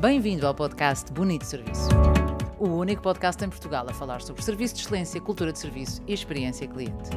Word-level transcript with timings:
Bem-vindo 0.00 0.46
ao 0.46 0.54
podcast 0.54 1.12
Bonito 1.12 1.44
Serviço. 1.44 1.88
O 2.56 2.68
único 2.68 3.02
podcast 3.02 3.44
em 3.44 3.48
Portugal 3.48 3.84
a 3.88 3.92
falar 3.92 4.22
sobre 4.22 4.40
serviço 4.42 4.76
de 4.76 4.82
excelência, 4.82 5.20
cultura 5.20 5.52
de 5.52 5.58
serviço 5.58 6.00
e 6.06 6.14
experiência 6.14 6.68
cliente. 6.68 7.10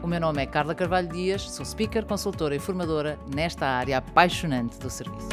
O 0.00 0.06
meu 0.06 0.20
nome 0.20 0.40
é 0.40 0.46
Carla 0.46 0.76
Carvalho 0.76 1.08
Dias, 1.08 1.42
sou 1.50 1.66
speaker, 1.66 2.06
consultora 2.06 2.54
e 2.54 2.60
formadora 2.60 3.18
nesta 3.34 3.66
área 3.66 3.98
apaixonante 3.98 4.78
do 4.78 4.88
serviço. 4.88 5.28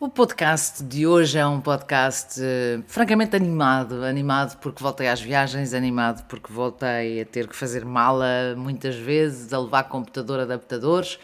O 0.00 0.08
podcast 0.08 0.82
de 0.82 1.06
hoje 1.06 1.36
é 1.36 1.46
um 1.46 1.60
podcast 1.60 2.40
uh, 2.40 2.82
francamente 2.88 3.36
animado. 3.36 4.02
Animado 4.02 4.56
porque 4.56 4.82
voltei 4.82 5.06
às 5.06 5.20
viagens, 5.20 5.74
animado 5.74 6.24
porque 6.28 6.50
voltei 6.50 7.20
a 7.20 7.26
ter 7.26 7.46
que 7.46 7.54
fazer 7.54 7.84
mala 7.84 8.54
muitas 8.56 8.96
vezes, 8.96 9.52
a 9.52 9.58
levar 9.58 9.84
computador, 9.84 10.40
adaptadores 10.40 11.18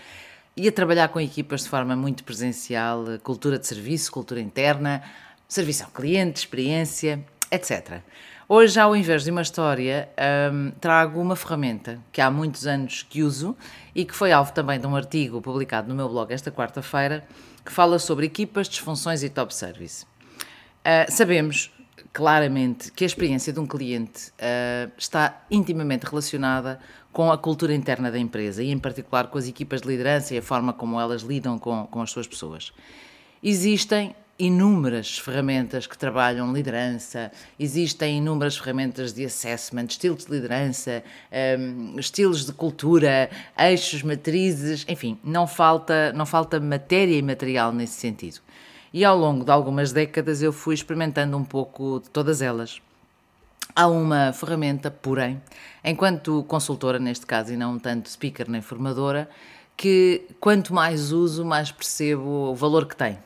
e 0.57 0.67
a 0.67 0.73
trabalhar 0.73 1.09
com 1.09 1.21
equipas 1.21 1.65
de 1.65 1.69
forma 1.69 1.95
muito 1.95 2.25
presencial, 2.25 3.05
cultura 3.23 3.59
de 3.59 3.67
serviço, 3.67 4.11
cultura 4.11 4.41
interna, 4.41 5.03
serviço 5.47 5.85
ao 5.85 5.91
cliente, 5.91 6.41
experiência, 6.41 7.23
etc. 7.51 8.01
Hoje, 8.49 8.79
ao 8.79 8.95
invés 8.97 9.25
de 9.25 9.31
uma 9.31 9.43
história, 9.43 10.09
um, 10.53 10.71
trago 10.81 11.21
uma 11.21 11.37
ferramenta 11.37 12.01
que 12.13 12.21
há 12.21 12.31
muitos 12.31 12.67
anos 12.67 13.03
que 13.03 13.23
uso 13.23 13.57
e 13.95 14.05
que 14.05 14.15
foi 14.15 14.33
alvo 14.33 14.53
também 14.53 14.81
de 14.81 14.87
um 14.87 14.97
artigo 14.97 15.43
publicado 15.43 15.89
no 15.89 15.95
meu 15.95 16.09
blog 16.09 16.33
esta 16.33 16.51
quarta-feira, 16.51 17.27
que 17.65 17.73
fala 17.73 17.99
sobre 17.99 18.25
equipas, 18.25 18.69
disfunções 18.69 19.23
e 19.23 19.29
top 19.29 19.53
service. 19.55 20.05
Uh, 20.05 21.11
sabemos 21.11 21.73
claramente 22.17 22.91
que 22.93 23.05
a 23.05 23.07
experiência 23.07 23.53
de 23.53 23.61
um 23.61 23.67
cliente 23.67 24.31
uh, 24.31 24.91
está 24.97 25.45
intimamente 25.51 26.07
relacionada 26.07 26.81
com 27.13 27.31
a 27.31 27.37
cultura 27.37 27.75
interna 27.75 28.11
da 28.11 28.19
empresa 28.19 28.63
e, 28.63 28.71
em 28.71 28.79
particular, 28.79 29.27
com 29.27 29.37
as 29.37 29.47
equipas 29.47 29.83
de 29.83 29.89
liderança 29.89 30.35
e 30.35 30.39
a 30.39 30.43
forma 30.43 30.73
como 30.73 30.99
elas 30.99 31.21
lidam 31.21 31.59
com, 31.59 31.87
com 31.87 32.01
as 32.01 32.11
suas 32.11 32.27
pessoas. 32.27 32.73
Existem 33.43 34.17
inúmeras 34.39 35.19
ferramentas 35.19 35.87
que 35.87 35.97
trabalham 35.99 36.51
liderança, 36.55 37.31
existem 37.61 38.17
inúmeras 38.17 38.57
ferramentas 38.57 39.13
de 39.13 39.23
assessment, 39.23 39.85
estilos 39.85 40.25
de 40.25 40.33
liderança, 40.33 41.05
um, 41.59 41.99
estilos 41.99 42.47
de 42.47 42.53
cultura, 42.55 43.29
eixos, 43.59 44.03
matrizes, 44.03 44.87
enfim, 44.89 45.19
não 45.23 45.47
falta, 45.47 46.15
não 46.15 46.25
falta 46.25 46.59
matéria 46.59 47.15
e 47.15 47.21
material 47.21 47.75
nesse 47.75 48.01
sentido. 48.01 48.41
E 48.93 49.05
ao 49.05 49.17
longo 49.17 49.45
de 49.45 49.51
algumas 49.51 49.93
décadas 49.93 50.43
eu 50.43 50.53
fui 50.53 50.75
experimentando 50.75 51.37
um 51.37 51.45
pouco 51.45 52.01
de 52.03 52.11
todas 52.11 52.41
elas. 52.41 52.81
Há 53.75 53.89
uma 53.89 54.33
ferramenta, 54.33 54.91
porém, 54.91 55.43
enquanto 55.85 56.45
consultora 56.45 56.99
neste 56.99 57.27
caso 57.27 57.53
e 57.53 57.57
não 57.57 57.79
tanto 57.79 58.09
speaker 58.09 58.49
nem 58.49 58.63
formadora, 58.63 59.29
que 59.77 60.27
quanto 60.41 60.73
mais 60.73 61.13
uso, 61.13 61.45
mais 61.45 61.71
percebo 61.71 62.51
o 62.51 62.55
valor 62.55 62.87
que 62.87 62.97
tem. 62.97 63.19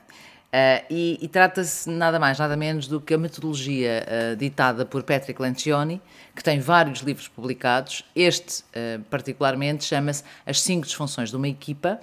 Uh, 0.50 0.82
e, 0.90 1.18
e 1.22 1.28
trata-se 1.28 1.88
nada 1.88 2.18
mais, 2.18 2.36
nada 2.36 2.56
menos 2.56 2.88
do 2.88 3.00
que 3.00 3.14
a 3.14 3.18
metodologia 3.18 4.04
uh, 4.04 4.36
ditada 4.36 4.84
por 4.84 5.04
Patrick 5.04 5.40
Lencioni, 5.40 6.02
que 6.34 6.42
tem 6.42 6.58
vários 6.58 7.00
livros 7.00 7.28
publicados. 7.28 8.04
Este, 8.16 8.62
uh, 8.62 9.00
particularmente, 9.08 9.84
chama-se 9.84 10.24
As 10.44 10.60
5 10.60 10.86
Disfunções 10.86 11.30
de 11.30 11.36
uma 11.36 11.46
Equipa. 11.46 12.00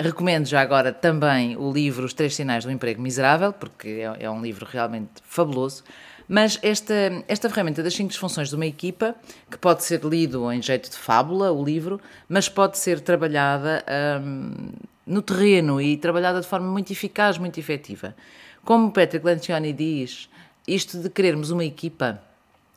Recomendo 0.00 0.46
já 0.46 0.62
agora 0.62 0.94
também 0.94 1.58
o 1.58 1.70
livro 1.70 2.06
Os 2.06 2.14
Três 2.14 2.34
Sinais 2.34 2.64
do 2.64 2.70
Emprego 2.70 3.02
Miserável, 3.02 3.52
porque 3.52 3.88
é, 4.18 4.24
é 4.24 4.30
um 4.30 4.40
livro 4.40 4.64
realmente 4.64 5.10
fabuloso. 5.22 5.84
Mas 6.26 6.58
esta, 6.62 6.94
esta 7.28 7.50
ferramenta 7.50 7.82
das 7.82 7.92
cinco 7.92 8.08
disfunções 8.08 8.48
de 8.48 8.56
uma 8.56 8.64
equipa, 8.64 9.14
que 9.50 9.58
pode 9.58 9.84
ser 9.84 10.02
lido 10.02 10.50
em 10.50 10.62
jeito 10.62 10.88
de 10.88 10.96
fábula, 10.96 11.52
o 11.52 11.62
livro, 11.62 12.00
mas 12.26 12.48
pode 12.48 12.78
ser 12.78 13.00
trabalhada 13.00 13.84
hum, 14.24 14.70
no 15.06 15.20
terreno 15.20 15.78
e 15.78 15.98
trabalhada 15.98 16.40
de 16.40 16.46
forma 16.46 16.66
muito 16.66 16.90
eficaz, 16.90 17.36
muito 17.36 17.60
efetiva. 17.60 18.16
Como 18.64 18.90
Patrick 18.90 19.26
Lencioni 19.26 19.74
diz, 19.74 20.30
isto 20.66 20.98
de 20.98 21.10
querermos 21.10 21.50
uma 21.50 21.64
equipa 21.64 22.22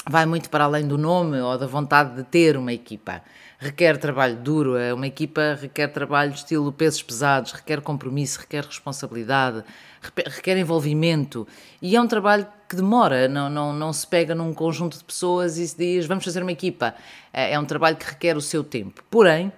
vai 0.08 0.26
muito 0.26 0.50
para 0.50 0.66
além 0.66 0.88
do 0.88 0.98
nome 0.98 1.40
ou 1.40 1.58
da 1.58 1.66
vontade 1.66 2.16
de 2.16 2.24
ter 2.24 2.58
uma 2.58 2.74
equipa. 2.74 3.22
Requer 3.58 3.98
trabalho 3.98 4.36
duro, 4.36 4.76
é 4.76 4.94
uma 4.94 5.08
equipa 5.08 5.58
requer 5.60 5.88
trabalho 5.88 6.34
estilo 6.34 6.72
pesos 6.74 7.02
pesados, 7.02 7.54
requer 7.54 7.80
compromisso, 7.80 8.42
requer 8.42 8.66
responsabilidade, 8.66 9.64
requer 10.02 10.58
envolvimento 10.58 11.48
e 11.82 11.96
é 11.96 12.02
um 12.02 12.08
trabalho 12.08 12.46
que 12.68 12.76
demora, 12.76 13.28
não, 13.28 13.50
não, 13.50 13.72
não 13.72 13.94
se 13.94 14.06
pega 14.06 14.36
num 14.36 14.54
conjunto 14.54 14.98
de 14.98 15.04
pessoas 15.04 15.58
e 15.58 15.68
se 15.68 15.78
diz 15.78 16.06
vamos 16.06 16.26
fazer 16.26 16.42
uma 16.42 16.52
equipa. 16.52 16.94
É, 17.32 17.54
é 17.54 17.60
um 17.60 17.66
trabalho 17.66 17.96
que 17.96 18.06
requer 18.06 18.36
o 18.36 18.42
seu 18.42 18.64
tempo. 18.64 19.02
Porém, 19.10 19.52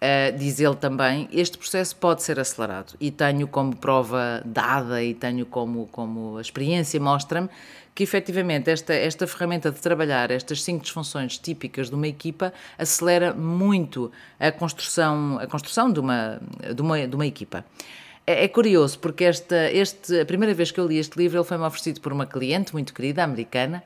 Uh, 0.00 0.38
diz 0.38 0.60
ele 0.60 0.76
também, 0.76 1.28
este 1.32 1.58
processo 1.58 1.96
pode 1.96 2.22
ser 2.22 2.38
acelerado 2.38 2.94
e 3.00 3.10
tenho 3.10 3.48
como 3.48 3.74
prova 3.74 4.40
dada 4.44 5.02
e 5.02 5.12
tenho 5.12 5.44
como, 5.44 5.88
como 5.88 6.36
a 6.36 6.40
experiência 6.40 7.00
mostra-me 7.00 7.48
que 7.98 8.04
efetivamente 8.04 8.70
esta, 8.70 8.94
esta 8.94 9.26
ferramenta 9.26 9.72
de 9.72 9.80
trabalhar 9.80 10.30
estas 10.30 10.62
cinco 10.62 10.84
disfunções 10.84 11.36
típicas 11.36 11.88
de 11.88 11.96
uma 11.96 12.06
equipa 12.06 12.52
acelera 12.78 13.34
muito 13.34 14.12
a 14.38 14.52
construção, 14.52 15.36
a 15.40 15.48
construção 15.48 15.92
de, 15.92 15.98
uma, 15.98 16.40
de, 16.72 16.80
uma, 16.80 17.08
de 17.08 17.16
uma 17.16 17.26
equipa. 17.26 17.64
É, 18.24 18.44
é 18.44 18.48
curioso 18.48 19.00
porque 19.00 19.24
esta, 19.24 19.68
este, 19.72 20.20
a 20.20 20.24
primeira 20.24 20.54
vez 20.54 20.70
que 20.70 20.78
eu 20.78 20.86
li 20.86 20.96
este 20.96 21.18
livro 21.18 21.38
ele 21.38 21.44
foi-me 21.44 21.64
oferecido 21.64 22.00
por 22.00 22.12
uma 22.12 22.24
cliente 22.24 22.72
muito 22.72 22.94
querida, 22.94 23.24
americana, 23.24 23.82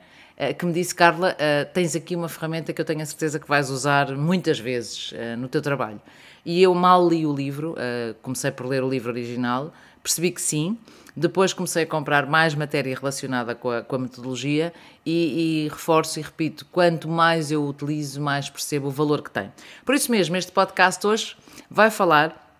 que 0.57 0.65
me 0.65 0.73
disse, 0.73 0.93
Carla, 0.95 1.35
eh, 1.37 1.65
tens 1.65 1.95
aqui 1.95 2.15
uma 2.15 2.27
ferramenta 2.27 2.73
que 2.73 2.81
eu 2.81 2.85
tenho 2.85 3.01
a 3.01 3.05
certeza 3.05 3.39
que 3.39 3.47
vais 3.47 3.69
usar 3.69 4.11
muitas 4.15 4.59
vezes 4.59 5.11
eh, 5.13 5.35
no 5.35 5.47
teu 5.47 5.61
trabalho. 5.61 6.01
E 6.45 6.61
eu 6.61 6.73
mal 6.73 7.07
li 7.07 7.25
o 7.25 7.33
livro, 7.33 7.73
comecei 8.21 8.51
por 8.51 8.65
ler 8.65 8.83
o 8.83 8.89
livro 8.89 9.09
original, 9.09 9.73
percebi 10.03 10.29
que 10.29 10.41
sim, 10.41 10.77
depois 11.15 11.53
comecei 11.53 11.83
a 11.83 11.87
comprar 11.87 12.25
mais 12.25 12.55
matéria 12.55 12.95
relacionada 12.95 13.53
com 13.53 13.69
a, 13.69 13.81
com 13.81 13.95
a 13.95 13.99
metodologia 13.99 14.73
e, 15.05 15.65
e, 15.65 15.69
reforço 15.69 16.19
e 16.19 16.23
repito, 16.23 16.65
quanto 16.71 17.07
mais 17.07 17.51
eu 17.51 17.63
utilizo, 17.65 18.19
mais 18.19 18.49
percebo 18.49 18.87
o 18.87 18.91
valor 18.91 19.21
que 19.21 19.29
tem. 19.29 19.51
Por 19.85 19.93
isso 19.93 20.11
mesmo, 20.11 20.35
este 20.35 20.51
podcast 20.51 21.05
hoje 21.05 21.37
vai 21.69 21.91
falar 21.91 22.57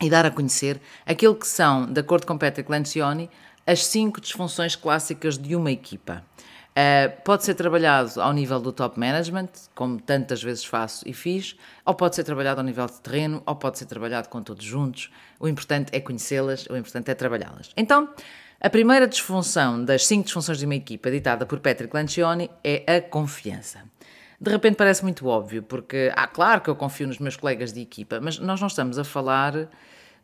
e 0.00 0.10
dar 0.10 0.26
a 0.26 0.30
conhecer 0.30 0.80
aquilo 1.06 1.34
que 1.34 1.46
são, 1.46 1.86
de 1.86 2.00
acordo 2.00 2.26
com 2.26 2.36
Patrick 2.36 2.70
Lencioni, 2.70 3.30
as 3.66 3.86
cinco 3.86 4.20
disfunções 4.20 4.76
clássicas 4.76 5.38
de 5.38 5.56
uma 5.56 5.70
equipa. 5.70 6.22
Uh, 6.76 7.22
pode 7.22 7.44
ser 7.44 7.54
trabalhado 7.54 8.20
ao 8.20 8.32
nível 8.32 8.58
do 8.58 8.72
top 8.72 8.98
management, 8.98 9.48
como 9.76 10.00
tantas 10.00 10.42
vezes 10.42 10.64
faço 10.64 11.08
e 11.08 11.12
fiz, 11.12 11.56
ou 11.86 11.94
pode 11.94 12.16
ser 12.16 12.24
trabalhado 12.24 12.60
ao 12.60 12.66
nível 12.66 12.86
de 12.86 13.00
terreno, 13.00 13.40
ou 13.46 13.54
pode 13.54 13.78
ser 13.78 13.86
trabalhado 13.86 14.28
com 14.28 14.42
todos 14.42 14.64
juntos. 14.64 15.08
O 15.38 15.46
importante 15.46 15.90
é 15.92 16.00
conhecê-las, 16.00 16.66
o 16.66 16.76
importante 16.76 17.08
é 17.12 17.14
trabalhá-las. 17.14 17.70
Então, 17.76 18.08
a 18.60 18.68
primeira 18.68 19.06
disfunção 19.06 19.84
das 19.84 20.04
cinco 20.04 20.24
disfunções 20.24 20.58
de 20.58 20.64
uma 20.64 20.74
equipa, 20.74 21.12
ditada 21.12 21.46
por 21.46 21.60
Patrick 21.60 21.94
Lancioni, 21.94 22.50
é 22.64 22.96
a 22.96 23.00
confiança. 23.00 23.82
De 24.40 24.50
repente 24.50 24.74
parece 24.74 25.04
muito 25.04 25.28
óbvio, 25.28 25.62
porque, 25.62 26.10
ah, 26.16 26.26
claro 26.26 26.60
que 26.60 26.68
eu 26.68 26.74
confio 26.74 27.06
nos 27.06 27.20
meus 27.20 27.36
colegas 27.36 27.72
de 27.72 27.80
equipa, 27.80 28.20
mas 28.20 28.38
nós 28.38 28.60
não 28.60 28.66
estamos 28.66 28.98
a 28.98 29.04
falar 29.04 29.68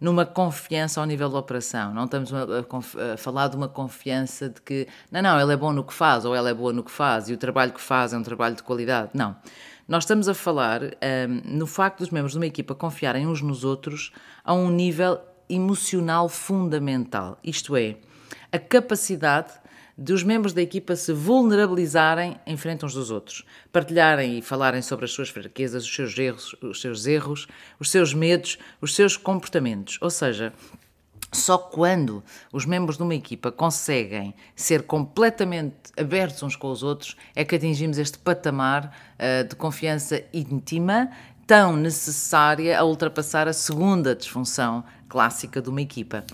numa 0.00 0.24
confiança 0.24 1.00
ao 1.00 1.06
nível 1.06 1.28
da 1.28 1.38
operação. 1.38 1.92
Não 1.92 2.04
estamos 2.04 2.32
a, 2.32 2.38
a, 2.42 3.14
a, 3.14 3.16
falar 3.16 3.48
de 3.48 3.56
uma 3.56 3.68
confiança 3.68 4.48
de 4.48 4.60
que, 4.62 4.88
não, 5.10 5.20
não, 5.20 5.38
ele 5.38 5.52
é 5.52 5.56
bom 5.56 5.72
no 5.72 5.84
que 5.84 5.92
faz 5.92 6.24
ou 6.24 6.34
ela 6.34 6.48
é 6.48 6.54
boa 6.54 6.72
no 6.72 6.82
que 6.82 6.90
faz 6.90 7.28
e 7.28 7.34
o 7.34 7.36
trabalho 7.36 7.72
que 7.72 7.80
faz 7.80 8.12
é 8.12 8.18
um 8.18 8.22
trabalho 8.22 8.54
de 8.54 8.62
qualidade. 8.62 9.10
Não. 9.12 9.36
Nós 9.86 10.04
estamos 10.04 10.28
a 10.28 10.34
falar 10.34 10.82
um, 10.82 10.88
no 11.44 11.66
facto 11.66 11.98
dos 11.98 12.10
membros 12.10 12.32
de 12.32 12.38
uma 12.38 12.46
equipa 12.46 12.74
confiarem 12.74 13.26
uns 13.26 13.42
nos 13.42 13.64
outros 13.64 14.12
a 14.44 14.54
um 14.54 14.70
nível 14.70 15.20
emocional 15.48 16.28
fundamental. 16.28 17.38
Isto 17.42 17.76
é, 17.76 17.96
a 18.52 18.58
capacidade 18.58 19.52
de 20.00 20.14
os 20.14 20.22
membros 20.22 20.54
da 20.54 20.62
equipa 20.62 20.96
se 20.96 21.12
vulnerabilizarem 21.12 22.40
em 22.46 22.56
frente 22.56 22.86
uns 22.86 22.94
dos 22.94 23.10
outros, 23.10 23.44
partilharem 23.70 24.38
e 24.38 24.42
falarem 24.42 24.80
sobre 24.80 25.04
as 25.04 25.10
suas 25.10 25.28
fraquezas, 25.28 25.84
os 25.84 25.94
seus 25.94 26.16
erros, 26.16 26.56
os 26.62 26.80
seus 26.80 27.06
erros, 27.06 27.46
os 27.78 27.90
seus 27.90 28.14
medos, 28.14 28.58
os 28.80 28.94
seus 28.94 29.18
comportamentos. 29.18 29.98
Ou 30.00 30.08
seja, 30.08 30.54
só 31.30 31.58
quando 31.58 32.24
os 32.50 32.64
membros 32.64 32.96
de 32.96 33.02
uma 33.02 33.14
equipa 33.14 33.52
conseguem 33.52 34.34
ser 34.56 34.84
completamente 34.84 35.76
abertos 35.98 36.42
uns 36.42 36.56
com 36.56 36.70
os 36.70 36.82
outros 36.82 37.14
é 37.36 37.44
que 37.44 37.54
atingimos 37.54 37.98
este 37.98 38.18
patamar 38.18 38.96
uh, 39.18 39.46
de 39.46 39.54
confiança 39.54 40.22
íntima 40.32 41.10
tão 41.46 41.76
necessária 41.76 42.78
a 42.78 42.84
ultrapassar 42.84 43.46
a 43.46 43.52
segunda 43.52 44.14
disfunção 44.14 44.82
clássica 45.10 45.60
de 45.60 45.68
uma 45.68 45.82
equipa. 45.82 46.24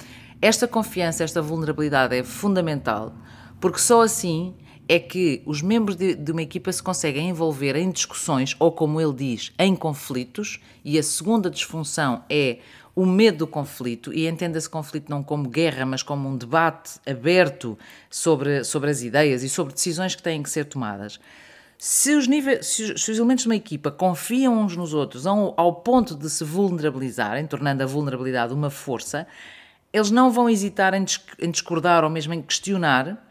Esta 0.40 0.68
confiança, 0.68 1.24
esta 1.24 1.42
vulnerabilidade 1.42 2.14
é 2.14 2.22
fundamental 2.22 3.12
porque 3.60 3.78
só 3.78 4.02
assim 4.02 4.54
é 4.88 4.98
que 4.98 5.42
os 5.44 5.62
membros 5.62 5.96
de, 5.96 6.14
de, 6.14 6.32
uma 6.32 6.42
equipa 6.42 6.70
se 6.72 6.82
conseguem 6.82 7.28
envolver 7.28 7.74
em 7.74 7.90
discussões, 7.90 8.54
ou 8.58 8.70
como 8.70 9.00
ele 9.00 9.12
diz, 9.12 9.52
em 9.58 9.74
conflitos, 9.74 10.60
e 10.84 10.98
a 10.98 11.02
segunda 11.02 11.50
disfunção 11.50 12.24
é 12.30 12.58
o 12.94 13.04
medo 13.04 13.38
do 13.38 13.46
conflito, 13.46 14.12
e 14.12 14.26
entenda-se 14.26 14.70
conflito 14.70 15.10
não 15.10 15.22
como 15.22 15.48
guerra, 15.48 15.84
mas 15.84 16.02
como 16.02 16.28
um 16.28 16.36
debate 16.36 17.00
aberto 17.06 17.76
sobre, 18.08 18.64
sobre 18.64 18.90
as 18.90 19.02
ideias 19.02 19.42
e 19.42 19.48
sobre 19.48 19.74
decisões 19.74 20.14
que 20.14 20.22
têm 20.22 20.42
que 20.42 20.48
ser 20.48 20.64
tomadas. 20.64 21.20
Se 21.78 22.14
os, 22.14 22.26
níveis, 22.26 22.66
se 22.66 22.84
os, 22.84 23.08
elementos 23.08 23.42
de 23.42 23.50
uma 23.50 23.56
equipa 23.56 23.90
confiam 23.90 24.58
uns 24.58 24.74
nos 24.74 24.94
outros 24.94 25.26
ao, 25.26 25.52
ao 25.58 25.74
ponto 25.74 26.14
de 26.14 26.30
se 26.30 26.42
vulnerabilizarem, 26.42 27.46
tornando 27.46 27.82
a 27.82 27.86
vulnerabilidade 27.86 28.54
uma 28.54 28.70
força, 28.70 29.26
eles 29.92 30.10
não 30.10 30.30
vão 30.30 30.48
hesitar 30.48 30.94
em, 30.94 31.04
discordar 31.50 32.02
ou 32.02 32.08
mesmo 32.08 32.32
em 32.32 32.40
questionar 32.40 33.25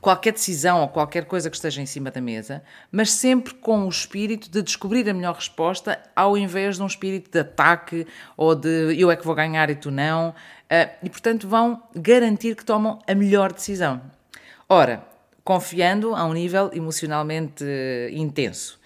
qualquer 0.00 0.32
decisão 0.32 0.82
ou 0.82 0.88
qualquer 0.88 1.24
coisa 1.24 1.48
que 1.48 1.56
esteja 1.56 1.80
em 1.80 1.86
cima 1.86 2.10
da 2.10 2.20
mesa, 2.20 2.62
mas 2.92 3.10
sempre 3.10 3.54
com 3.54 3.86
o 3.86 3.88
espírito 3.88 4.50
de 4.50 4.62
descobrir 4.62 5.08
a 5.08 5.14
melhor 5.14 5.34
resposta, 5.34 5.98
ao 6.14 6.36
invés 6.36 6.76
de 6.76 6.82
um 6.82 6.86
espírito 6.86 7.30
de 7.30 7.38
ataque 7.38 8.06
ou 8.36 8.54
de 8.54 8.94
eu 8.98 9.10
é 9.10 9.16
que 9.16 9.24
vou 9.24 9.34
ganhar 9.34 9.70
e 9.70 9.74
tu 9.74 9.90
não. 9.90 10.34
Eh, 10.68 10.90
e, 11.02 11.08
portanto, 11.08 11.48
vão 11.48 11.82
garantir 11.94 12.54
que 12.54 12.64
tomam 12.64 12.98
a 13.06 13.14
melhor 13.14 13.52
decisão. 13.52 14.02
Ora, 14.68 15.02
confiando 15.42 16.14
a 16.14 16.24
um 16.26 16.34
nível 16.34 16.70
emocionalmente 16.74 17.64
eh, 17.64 18.10
intenso 18.12 18.78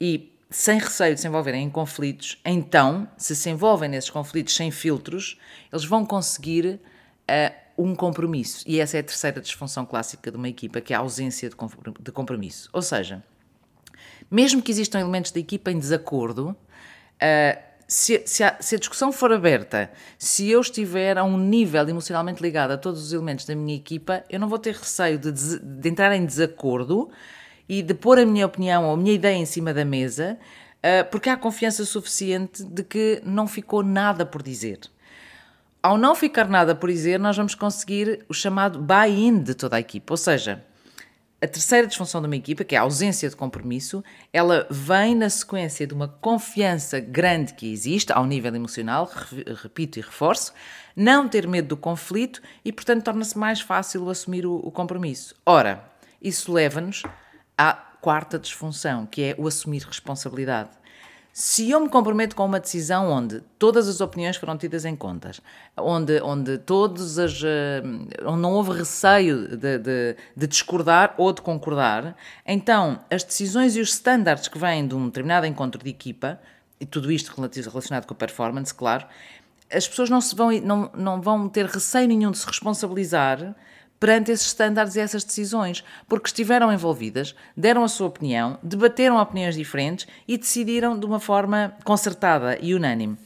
e 0.00 0.36
sem 0.50 0.80
receio 0.80 1.14
de 1.14 1.20
se 1.20 1.28
envolverem 1.28 1.62
em 1.62 1.70
conflitos, 1.70 2.40
então, 2.44 3.06
se 3.16 3.36
se 3.36 3.48
envolvem 3.48 3.88
nesses 3.88 4.10
conflitos 4.10 4.56
sem 4.56 4.72
filtros, 4.72 5.38
eles 5.72 5.84
vão 5.84 6.04
conseguir 6.04 6.80
um 7.82 7.94
compromisso. 7.94 8.64
E 8.66 8.80
essa 8.80 8.96
é 8.96 9.00
a 9.00 9.02
terceira 9.02 9.40
disfunção 9.40 9.86
clássica 9.86 10.30
de 10.30 10.36
uma 10.36 10.48
equipa, 10.48 10.80
que 10.80 10.92
é 10.92 10.96
a 10.96 11.00
ausência 11.00 11.48
de 11.48 12.12
compromisso. 12.12 12.68
Ou 12.72 12.82
seja, 12.82 13.22
mesmo 14.30 14.60
que 14.60 14.70
existam 14.70 15.00
elementos 15.00 15.30
da 15.30 15.40
equipa 15.40 15.70
em 15.70 15.78
desacordo, 15.78 16.50
uh, 16.50 17.70
se, 17.88 18.22
se, 18.24 18.44
a, 18.44 18.56
se, 18.60 18.76
a, 18.76 18.78
discussão 18.78 19.10
for 19.10 19.32
aberta, 19.32 19.90
se 20.16 20.48
eu 20.48 20.60
estiver 20.60 21.18
a 21.18 21.24
um 21.24 21.36
nível 21.36 21.88
emocionalmente 21.88 22.40
ligado 22.40 22.70
a 22.70 22.78
todos 22.78 23.02
os 23.02 23.12
elementos 23.12 23.44
da 23.44 23.56
minha 23.56 23.76
equipa, 23.76 24.22
eu 24.30 24.38
não 24.38 24.48
vou 24.48 24.58
ter 24.58 24.74
receio 24.74 25.18
de, 25.18 25.32
de 25.32 25.88
entrar 25.88 26.14
em 26.14 26.24
desacordo 26.24 27.10
e 27.68 27.82
de 27.82 27.94
pôr 27.94 28.18
a 28.18 28.26
minha 28.26 28.46
opinião 28.46 28.84
ou 28.84 28.94
a 28.94 28.96
minha 28.96 29.12
ideia 29.12 29.36
em 29.36 29.46
cima 29.46 29.74
da 29.74 29.84
mesa, 29.84 30.38
uh, 30.76 31.10
porque 31.10 31.28
há 31.28 31.36
confiança 31.36 31.84
suficiente 31.84 32.62
de 32.62 32.84
que 32.84 33.20
não 33.24 33.48
ficou 33.48 33.82
nada 33.82 34.24
por 34.24 34.42
dizer 34.42 34.80
ao 35.82 35.96
não 35.96 36.14
ficar 36.14 36.48
nada 36.48 36.74
por 36.74 36.90
dizer, 36.90 37.18
nós 37.18 37.36
vamos 37.36 37.54
conseguir 37.54 38.24
o 38.28 38.34
chamado 38.34 38.80
buy-in 38.80 39.42
de 39.42 39.54
toda 39.54 39.76
a 39.76 39.80
equipa. 39.80 40.12
Ou 40.12 40.16
seja, 40.16 40.64
a 41.42 41.46
terceira 41.46 41.86
disfunção 41.86 42.20
de 42.20 42.26
uma 42.26 42.36
equipa, 42.36 42.64
que 42.64 42.74
é 42.74 42.78
a 42.78 42.82
ausência 42.82 43.28
de 43.28 43.34
compromisso, 43.34 44.04
ela 44.30 44.66
vem 44.70 45.14
na 45.14 45.30
sequência 45.30 45.86
de 45.86 45.94
uma 45.94 46.06
confiança 46.06 47.00
grande 47.00 47.54
que 47.54 47.72
existe 47.72 48.12
ao 48.12 48.26
nível 48.26 48.54
emocional, 48.54 49.10
repito 49.62 49.98
e 49.98 50.02
reforço, 50.02 50.52
não 50.94 51.26
ter 51.26 51.48
medo 51.48 51.68
do 51.68 51.76
conflito 51.78 52.42
e, 52.62 52.70
portanto, 52.70 53.04
torna-se 53.04 53.38
mais 53.38 53.60
fácil 53.60 54.08
assumir 54.10 54.44
o, 54.44 54.56
o 54.56 54.70
compromisso. 54.70 55.34
Ora, 55.46 55.82
isso 56.20 56.52
leva-nos 56.52 57.04
à 57.56 57.72
quarta 57.72 58.38
disfunção, 58.38 59.06
que 59.06 59.22
é 59.22 59.34
o 59.38 59.46
assumir 59.48 59.82
responsabilidade. 59.82 60.79
Se 61.32 61.70
eu 61.70 61.80
me 61.80 61.88
comprometo 61.88 62.34
com 62.34 62.44
uma 62.44 62.58
decisão 62.58 63.08
onde 63.08 63.40
todas 63.58 63.88
as 63.88 64.00
opiniões 64.00 64.36
foram 64.36 64.58
tidas 64.58 64.84
em 64.84 64.96
contas, 64.96 65.40
onde, 65.76 66.20
onde 66.22 66.58
todos 66.58 67.18
as. 67.18 67.40
Eh, 67.44 67.82
onde 68.24 68.40
não 68.42 68.52
houve 68.52 68.72
receio 68.72 69.56
de, 69.56 69.78
de, 69.78 70.16
de, 70.36 70.46
discordar 70.48 71.14
ou 71.16 71.32
de 71.32 71.40
concordar, 71.40 72.16
então 72.44 73.00
as 73.08 73.22
decisões 73.22 73.76
e 73.76 73.80
os 73.80 73.90
standards 73.90 74.48
que 74.48 74.58
vêm 74.58 74.86
de 74.86 74.94
um 74.94 75.06
determinado 75.06 75.46
encontro 75.46 75.82
de 75.82 75.88
equipa, 75.88 76.40
e 76.80 76.84
tudo 76.84 77.12
isto 77.12 77.32
relacionado 77.36 78.06
com 78.06 78.14
a 78.14 78.16
performance, 78.16 78.74
claro, 78.74 79.06
as 79.72 79.86
pessoas 79.86 80.10
não, 80.10 80.20
se 80.20 80.34
vão, 80.34 80.50
não, 80.60 80.90
não 80.94 81.20
vão 81.20 81.48
ter 81.48 81.66
receio 81.66 82.08
nenhum 82.08 82.32
de 82.32 82.38
se 82.38 82.46
responsabilizar 82.46 83.54
perante 84.00 84.32
esses 84.32 84.46
estándares 84.46 84.96
e 84.96 85.00
essas 85.00 85.22
decisões, 85.22 85.84
porque 86.08 86.28
estiveram 86.28 86.72
envolvidas, 86.72 87.36
deram 87.54 87.84
a 87.84 87.88
sua 87.88 88.06
opinião, 88.06 88.58
debateram 88.62 89.20
opiniões 89.20 89.54
diferentes 89.54 90.06
e 90.26 90.38
decidiram 90.38 90.98
de 90.98 91.04
uma 91.04 91.20
forma 91.20 91.76
concertada 91.84 92.58
e 92.62 92.74
unânime. 92.74 93.18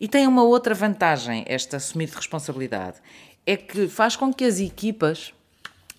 E 0.00 0.08
tem 0.08 0.26
uma 0.26 0.42
outra 0.42 0.74
vantagem 0.74 1.44
esta 1.46 1.76
assumir 1.76 2.10
de 2.10 2.16
responsabilidade, 2.16 2.96
é 3.46 3.56
que 3.56 3.86
faz 3.86 4.16
com 4.16 4.34
que 4.34 4.44
as 4.44 4.58
equipas 4.58 5.32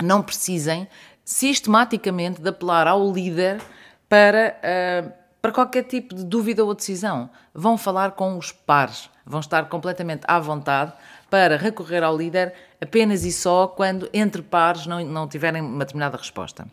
não 0.04 0.22
precisem 0.22 0.88
sistematicamente 1.24 2.42
de 2.42 2.50
apelar 2.50 2.86
ao 2.86 3.12
líder 3.12 3.62
para, 4.10 4.56
uh, 4.60 5.12
para 5.42 5.52
qualquer 5.52 5.84
tipo 5.84 6.14
de 6.14 6.24
dúvida 6.24 6.64
ou 6.64 6.76
decisão. 6.76 7.30
Vão 7.54 7.78
falar 7.78 8.12
com 8.12 8.38
os 8.38 8.52
pares, 8.52 9.10
vão 9.26 9.40
estar 9.40 9.68
completamente 9.70 10.24
à 10.28 10.38
vontade 10.38 10.94
para 11.30 11.58
recorrer 11.58 12.04
ao 12.04 12.16
líder 12.16 12.54
apenas 12.82 13.26
e 13.26 13.32
só 13.32 13.68
quando 13.68 14.10
entre 14.14 14.42
pares 14.42 14.86
não, 14.86 15.04
não 15.04 15.28
tiverem 15.28 15.62
uma 15.62 15.80
determinada 15.80 16.18
resposta. 16.18 16.68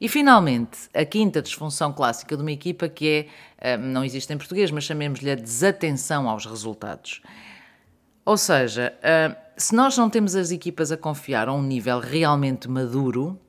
E 0.00 0.08
finalmente, 0.08 0.88
a 0.94 1.04
quinta 1.04 1.42
disfunção 1.42 1.92
clássica 1.92 2.36
de 2.36 2.42
uma 2.42 2.52
equipa 2.52 2.88
que 2.88 3.26
é, 3.60 3.72
eh, 3.72 3.76
não 3.76 4.04
existe 4.04 4.32
em 4.32 4.38
português, 4.38 4.70
mas 4.70 4.84
chamemos-lhe 4.84 5.30
a 5.30 5.34
desatenção 5.34 6.28
aos 6.28 6.46
resultados. 6.46 7.20
Ou 8.24 8.36
seja, 8.36 8.92
eh, 9.02 9.34
se 9.56 9.74
nós 9.74 9.96
não 9.96 10.08
temos 10.08 10.36
as 10.36 10.50
equipas 10.50 10.92
a 10.92 10.96
confiar 10.96 11.48
a 11.48 11.52
um 11.52 11.62
nível 11.62 11.98
realmente 11.98 12.68
maduro, 12.68 13.40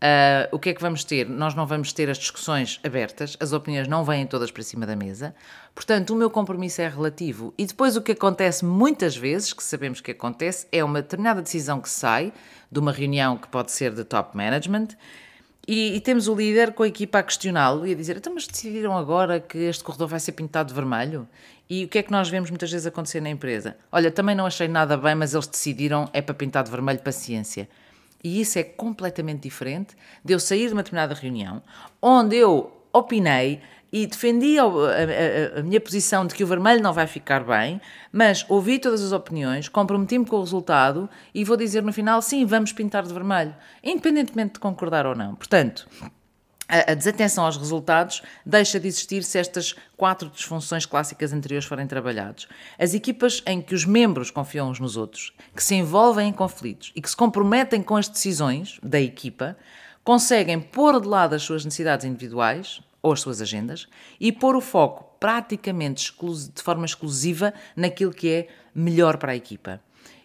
Uh, 0.00 0.48
o 0.50 0.58
que 0.58 0.70
é 0.70 0.74
que 0.74 0.80
vamos 0.80 1.04
ter? 1.04 1.28
Nós 1.28 1.54
não 1.54 1.66
vamos 1.66 1.92
ter 1.92 2.08
as 2.08 2.16
discussões 2.16 2.80
abertas, 2.82 3.36
as 3.38 3.52
opiniões 3.52 3.86
não 3.86 4.02
vêm 4.02 4.26
todas 4.26 4.50
para 4.50 4.62
cima 4.62 4.86
da 4.86 4.96
mesa, 4.96 5.34
portanto, 5.74 6.14
o 6.14 6.16
meu 6.16 6.30
compromisso 6.30 6.80
é 6.80 6.88
relativo. 6.88 7.52
E 7.58 7.66
depois 7.66 7.96
o 7.96 8.00
que 8.00 8.12
acontece 8.12 8.64
muitas 8.64 9.14
vezes, 9.14 9.52
que 9.52 9.62
sabemos 9.62 10.00
que 10.00 10.12
acontece, 10.12 10.66
é 10.72 10.82
uma 10.82 11.02
determinada 11.02 11.42
decisão 11.42 11.82
que 11.82 11.90
sai 11.90 12.32
de 12.72 12.78
uma 12.78 12.92
reunião 12.92 13.36
que 13.36 13.46
pode 13.48 13.72
ser 13.72 13.92
de 13.92 14.02
top 14.02 14.34
management. 14.34 14.88
E, 15.68 15.94
e 15.96 16.00
temos 16.00 16.28
o 16.28 16.34
líder 16.34 16.72
com 16.72 16.82
a 16.82 16.88
equipa 16.88 17.18
a 17.18 17.22
questioná-lo 17.22 17.86
e 17.86 17.92
a 17.92 17.94
dizer: 17.94 18.16
então, 18.16 18.32
mas 18.34 18.46
decidiram 18.46 18.96
agora 18.96 19.38
que 19.38 19.58
este 19.58 19.84
corredor 19.84 20.08
vai 20.08 20.18
ser 20.18 20.32
pintado 20.32 20.70
de 20.70 20.74
vermelho? 20.74 21.28
E 21.68 21.84
o 21.84 21.88
que 21.88 21.98
é 21.98 22.02
que 22.02 22.10
nós 22.10 22.28
vemos 22.28 22.50
muitas 22.50 22.72
vezes 22.72 22.86
acontecer 22.86 23.20
na 23.20 23.28
empresa? 23.28 23.76
Olha, 23.92 24.10
também 24.10 24.34
não 24.34 24.46
achei 24.46 24.66
nada 24.66 24.96
bem, 24.96 25.14
mas 25.14 25.34
eles 25.34 25.46
decidiram 25.46 26.08
é 26.12 26.22
para 26.22 26.34
pintar 26.34 26.64
de 26.64 26.70
vermelho, 26.70 26.98
paciência. 27.00 27.68
E 28.22 28.40
isso 28.40 28.58
é 28.58 28.62
completamente 28.62 29.42
diferente 29.42 29.96
de 30.24 30.34
eu 30.34 30.40
sair 30.40 30.66
de 30.66 30.72
uma 30.72 30.82
determinada 30.82 31.14
reunião 31.14 31.62
onde 32.02 32.36
eu 32.36 32.70
opinei 32.92 33.60
e 33.92 34.06
defendi 34.06 34.58
a, 34.58 34.64
a, 34.64 35.58
a, 35.58 35.62
minha 35.62 35.80
posição 35.80 36.26
de 36.26 36.34
que 36.34 36.44
o 36.44 36.46
vermelho 36.46 36.82
não 36.82 36.92
vai 36.92 37.06
ficar 37.06 37.42
bem, 37.42 37.80
mas 38.12 38.44
ouvi 38.48 38.78
todas 38.78 39.02
as 39.02 39.12
opiniões, 39.12 39.68
comprometi-me 39.68 40.24
com 40.24 40.36
o 40.36 40.40
resultado 40.40 41.10
e 41.34 41.44
vou 41.44 41.56
dizer 41.56 41.82
no 41.82 41.92
final: 41.92 42.22
sim, 42.22 42.44
vamos 42.44 42.72
pintar 42.72 43.02
de 43.02 43.12
vermelho, 43.12 43.54
independentemente 43.82 44.54
de 44.54 44.60
concordar 44.60 45.06
ou 45.06 45.14
não. 45.14 45.34
Portanto, 45.34 45.88
a 46.70 46.94
desatenção 46.94 47.44
aos 47.44 47.56
resultados 47.56 48.22
deixa 48.46 48.78
de 48.78 48.86
existir 48.86 49.24
se 49.24 49.38
estas 49.38 49.74
quatro 49.96 50.28
disfunções 50.28 50.86
clássicas 50.86 51.32
anteriores 51.32 51.66
forem 51.66 51.86
trabalhados. 51.86 52.46
As 52.78 52.94
equipas 52.94 53.42
em 53.44 53.60
que 53.60 53.74
os 53.74 53.84
membros 53.84 54.30
confiam 54.30 54.70
uns 54.70 54.78
nos 54.78 54.96
outros, 54.96 55.32
que 55.54 55.64
se 55.64 55.74
envolvem 55.74 56.28
em 56.28 56.32
conflitos 56.32 56.92
e 56.94 57.02
que 57.02 57.10
se 57.10 57.16
comprometem 57.16 57.82
com 57.82 57.96
as 57.96 58.08
decisões 58.08 58.78
da 58.82 59.00
equipa, 59.00 59.56
conseguem 60.04 60.60
pôr 60.60 61.00
de 61.00 61.08
lado 61.08 61.34
as 61.34 61.42
suas 61.42 61.64
necessidades 61.64 62.06
individuais 62.06 62.80
ou 63.02 63.12
as 63.12 63.20
suas 63.20 63.40
agendas 63.40 63.88
e 64.20 64.30
pôr 64.30 64.54
o 64.54 64.60
foco 64.60 65.10
praticamente 65.18 66.14
de 66.54 66.62
forma 66.62 66.86
exclusiva 66.86 67.52
naquilo 67.74 68.12
que 68.12 68.28
é 68.30 68.48
melhor 68.74 69.16
para 69.16 69.32
a 69.32 69.36
equipa. 69.36 69.80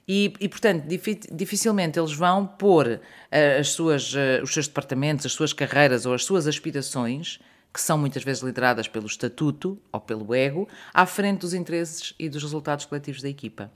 E, 0.08 0.34
e 0.40 0.48
portanto, 0.48 0.86
dificilmente 1.32 2.00
eles 2.00 2.14
vão 2.14 2.46
pôr 2.46 2.88
uh, 2.88 3.60
as 3.60 3.70
suas, 3.70 4.14
uh, 4.14 4.44
os 4.44 4.54
seus 4.54 4.68
departamentos, 4.68 5.26
as 5.26 5.34
suas 5.34 5.52
carreiras 5.52 6.06
ou 6.06 6.14
as 6.14 6.24
suas 6.24 6.46
aspirações, 6.46 7.40
que 7.74 7.82
são 7.82 7.98
muitas 7.98 8.24
vezes 8.24 8.44
lideradas 8.44 8.88
pelo 8.88 9.08
estatuto 9.08 9.78
ou 9.92 10.00
pelo 10.00 10.34
ego, 10.34 10.68
à 10.94 11.06
frente 11.06 11.42
dos 11.42 11.54
interesses 11.54 12.14
e 12.20 12.30
dos 12.30 12.42
resultados 12.44 12.86
coletivos 12.86 13.22
da 13.22 13.30
equipa. 13.30 13.72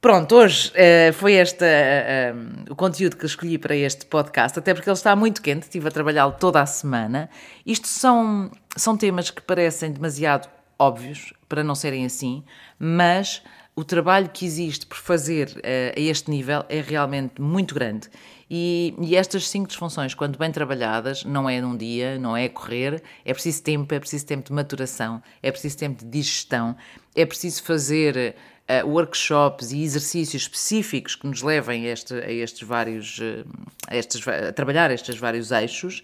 Pronto, 0.00 0.34
hoje 0.34 0.70
uh, 0.70 1.12
foi 1.12 1.34
este 1.34 1.62
uh, 1.62 2.72
o 2.72 2.74
conteúdo 2.74 3.16
que 3.16 3.26
escolhi 3.26 3.58
para 3.58 3.76
este 3.76 4.06
podcast, 4.06 4.58
até 4.58 4.72
porque 4.72 4.88
ele 4.88 4.94
está 4.94 5.14
muito 5.14 5.42
quente, 5.42 5.64
estive 5.64 5.86
a 5.88 5.90
trabalhá-lo 5.90 6.32
toda 6.40 6.60
a 6.60 6.66
semana. 6.66 7.28
Isto 7.64 7.86
são, 7.86 8.50
são 8.74 8.96
temas 8.96 9.30
que 9.30 9.42
parecem 9.42 9.92
demasiado 9.92 10.48
óbvios 10.78 11.34
para 11.46 11.62
não 11.62 11.74
serem 11.74 12.06
assim, 12.06 12.42
mas 12.78 13.42
o 13.80 13.84
trabalho 13.84 14.28
que 14.28 14.44
existe 14.44 14.84
por 14.84 14.98
fazer 14.98 15.48
uh, 15.56 15.98
a 15.98 16.00
este 16.00 16.30
nível 16.30 16.66
é 16.68 16.82
realmente 16.82 17.40
muito 17.40 17.74
grande. 17.74 18.10
E, 18.50 18.94
e, 19.00 19.16
estas 19.16 19.48
cinco 19.48 19.68
disfunções, 19.68 20.12
quando 20.12 20.36
bem 20.36 20.52
trabalhadas, 20.52 21.24
não 21.24 21.48
é 21.48 21.62
num 21.62 21.74
dia, 21.74 22.18
não 22.18 22.36
é 22.36 22.46
correr, 22.46 23.02
é 23.24 23.32
preciso 23.32 23.62
tempo, 23.62 23.94
é 23.94 23.98
preciso 23.98 24.26
tempo 24.26 24.48
de 24.48 24.52
maturação, 24.52 25.22
é 25.42 25.50
preciso 25.50 25.78
tempo 25.78 26.04
de 26.04 26.10
digestão, 26.10 26.76
é 27.16 27.24
preciso 27.24 27.62
fazer 27.62 28.36
uh, 28.68 28.86
workshops 28.86 29.72
e 29.72 29.82
exercícios 29.82 30.42
específicos 30.42 31.14
que 31.14 31.26
nos 31.26 31.40
levem 31.40 31.86
a, 31.86 31.92
este, 31.92 32.12
a 32.12 32.30
estes 32.30 32.68
vários, 32.68 33.18
uh, 33.18 33.46
a, 33.88 33.96
estes, 33.96 34.28
a 34.28 34.52
trabalhar 34.52 34.90
estes 34.90 35.16
vários 35.16 35.52
eixos, 35.52 36.02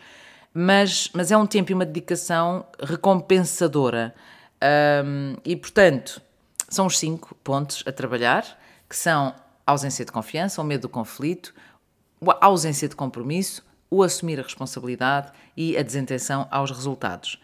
mas, 0.54 1.10
mas 1.12 1.30
é 1.30 1.36
um 1.36 1.46
tempo 1.46 1.72
e 1.72 1.74
uma 1.74 1.84
dedicação 1.84 2.64
recompensadora. 2.80 4.14
Um, 5.04 5.36
e 5.44 5.54
portanto, 5.54 6.22
são 6.68 6.86
os 6.86 6.98
cinco 6.98 7.34
pontos 7.36 7.82
a 7.86 7.92
trabalhar, 7.92 8.44
que 8.88 8.96
são 8.96 9.34
a 9.66 9.72
ausência 9.72 10.04
de 10.04 10.12
confiança, 10.12 10.60
o 10.60 10.64
medo 10.64 10.82
do 10.82 10.88
conflito, 10.88 11.54
a 12.40 12.46
ausência 12.46 12.88
de 12.88 12.96
compromisso, 12.96 13.64
o 13.90 14.02
assumir 14.02 14.38
a 14.38 14.42
responsabilidade 14.42 15.32
e 15.56 15.76
a 15.76 15.82
desintenção 15.82 16.46
aos 16.50 16.70
resultados. 16.70 17.40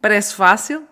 Parece 0.00 0.34
fácil, 0.34 0.86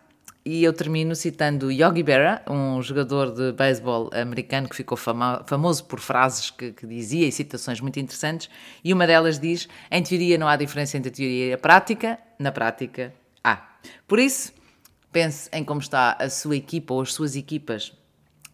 e 0.45 0.65
eu 0.65 0.73
termino 0.73 1.15
citando 1.15 1.71
Yogi 1.71 2.03
Berra, 2.03 2.43
um 2.49 2.83
jogador 2.83 3.31
de 3.33 3.53
beisebol 3.53 4.11
americano 4.13 4.69
que 4.69 4.75
ficou 4.75 4.97
fama 4.97 5.45
famoso 5.47 5.85
por 5.85 6.01
frases 6.01 6.51
que, 6.51 6.73
que, 6.73 6.87
dizia 6.87 7.29
e 7.29 7.33
citações 7.33 7.81
muito 7.81 8.01
interessantes, 8.01 8.51
e 8.83 8.93
uma 8.93 9.07
delas 9.07 9.39
diz: 9.39 9.69
Em 9.91 10.03
teoria 10.03 10.37
não 10.37 10.49
há 10.49 10.57
diferença 10.57 10.97
entre 10.97 11.11
a 11.11 11.15
teoria 11.15 11.47
e 11.49 11.53
a 11.53 11.59
prática, 11.59 12.19
na 12.39 12.51
prática 12.51 13.15
há. 13.45 13.63
Por 14.07 14.19
isso, 14.19 14.53
pense 15.13 15.49
em 15.53 15.63
como 15.63 15.81
está 15.81 16.17
a 16.19 16.31
sua 16.31 16.57
equipa 16.57 16.95
ou 16.95 17.03
as 17.03 17.13
suas 17.13 17.37
equipas 17.37 17.93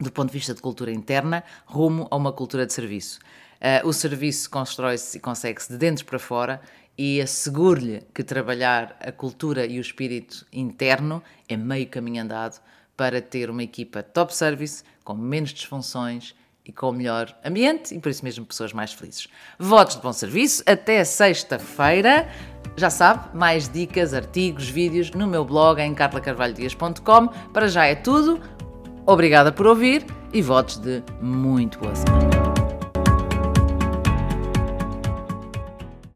do 0.01 0.13
ponto 0.13 0.29
de 0.29 0.35
vista 0.39 0.55
de 0.55 0.61
cultura 0.61 0.93
interna, 0.93 1.43
rumo 1.67 2.07
a 2.11 2.17
uma 2.17 2.33
cultura 2.33 2.65
de 2.65 2.73
serviço. 2.73 3.19
Uh, 3.57 3.89
o 3.89 3.93
serviço 3.93 4.49
constrói-se 4.49 5.19
e 5.19 5.21
consegue-se 5.21 5.73
de 5.73 5.79
dentro 5.79 6.05
para 6.05 6.19
fora 6.19 6.61
e 6.97 7.21
asseguro-lhe 7.21 8.03
que 8.15 8.23
trabalhar 8.23 8.97
a 9.01 9.11
cultura 9.11 9.67
e 9.67 9.79
o 9.79 9.81
espírito 9.81 10.47
interno 10.53 11.23
é 11.49 11.57
meio 11.57 11.89
caminho 11.89 12.23
andado 12.23 12.61
para 12.97 13.21
ter 13.21 13.51
uma 13.51 13.63
equipa 13.63 14.03
top 14.03 14.35
service, 14.35 14.83
com 15.05 15.15
menos 15.15 15.51
disfunções 15.51 16.35
e 16.65 16.73
com 16.73 16.91
o 16.91 16.93
melhor 16.93 17.37
ambiente 17.45 17.95
e 17.95 17.99
por 18.01 18.11
isso 18.11 18.25
mesmo 18.25 18.45
pessoas 18.45 18.73
mais 18.73 18.93
felizes. 18.93 19.29
Votos 19.59 19.97
de 19.97 20.03
bom 20.03 20.13
serviço, 20.13 20.63
até 20.67 21.03
sexta-feira. 21.05 22.29
Já 22.79 22.91
sabe, 22.91 23.37
mais 23.37 23.69
dicas, 23.69 24.15
artigos, 24.15 24.69
vídeos 24.69 25.11
no 25.11 25.27
meu 25.27 25.45
blog 25.45 25.81
em 25.81 25.93
carlacarvalhodias.com. 25.93 27.29
Para 27.53 27.67
já 27.67 27.87
é 27.87 27.97
tudo. 27.97 28.41
Obrigada 29.05 29.51
por 29.51 29.67
ouvir 29.67 30.07
e 30.33 30.41
votos 30.41 30.77
de 30.77 31.03
muito 31.21 31.79
boa 31.81 31.95
semana. 31.97 32.48